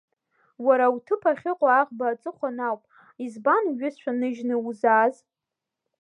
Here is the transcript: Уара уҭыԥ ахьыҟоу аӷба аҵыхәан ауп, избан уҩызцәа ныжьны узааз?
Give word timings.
Уара 0.65 0.85
уҭыԥ 0.95 1.23
ахьыҟоу 1.31 1.71
аӷба 1.79 2.05
аҵыхәан 2.09 2.57
ауп, 2.67 2.81
избан 3.25 3.63
уҩызцәа 3.71 4.11
ныжьны 4.19 4.55
узааз? 4.67 5.15